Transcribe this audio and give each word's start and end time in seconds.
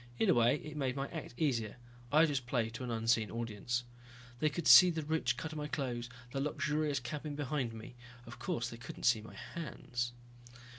In 0.17 0.31
a 0.31 0.33
way 0.33 0.55
it 0.55 0.75
made 0.75 0.95
my 0.95 1.07
act 1.09 1.35
easier, 1.37 1.77
I 2.11 2.25
just 2.25 2.47
played 2.47 2.73
to 2.73 2.83
an 2.83 2.89
unseen 2.89 3.29
audience. 3.29 3.83
They 4.39 4.49
could 4.49 4.67
see 4.67 4.89
the 4.89 5.03
rich 5.05 5.37
cut 5.37 5.51
of 5.51 5.59
my 5.59 5.67
clothes, 5.67 6.09
the 6.31 6.41
luxurious 6.41 6.99
cabin 6.99 7.35
behind 7.35 7.71
me. 7.71 7.93
Of 8.25 8.39
course 8.39 8.67
they 8.67 8.77
couldn't 8.77 9.03
see 9.03 9.21
my 9.21 9.35
hands. 9.35 10.13